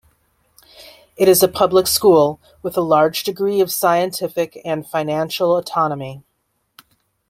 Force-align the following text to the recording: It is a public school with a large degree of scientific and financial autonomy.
It 1.15 1.27
is 1.27 1.43
a 1.43 1.47
public 1.47 1.85
school 1.85 2.39
with 2.63 2.75
a 2.75 2.81
large 2.81 3.23
degree 3.23 3.61
of 3.61 3.71
scientific 3.71 4.59
and 4.65 4.83
financial 4.87 5.55
autonomy. 5.55 6.23